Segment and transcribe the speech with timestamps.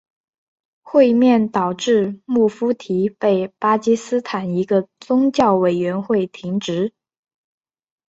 [0.81, 6.91] 会面导致穆夫提被巴基斯坦一个宗教委员会停职。